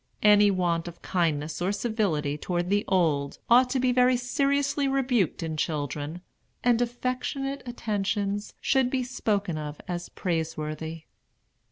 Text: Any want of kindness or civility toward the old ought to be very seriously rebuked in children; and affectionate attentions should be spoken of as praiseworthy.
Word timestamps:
Any 0.23 0.49
want 0.49 0.87
of 0.87 1.03
kindness 1.03 1.61
or 1.61 1.71
civility 1.71 2.35
toward 2.35 2.71
the 2.71 2.83
old 2.87 3.37
ought 3.51 3.69
to 3.69 3.79
be 3.79 3.91
very 3.91 4.17
seriously 4.17 4.87
rebuked 4.87 5.43
in 5.43 5.55
children; 5.57 6.21
and 6.63 6.81
affectionate 6.81 7.61
attentions 7.67 8.55
should 8.59 8.89
be 8.89 9.03
spoken 9.03 9.59
of 9.59 9.79
as 9.87 10.09
praiseworthy. 10.09 11.03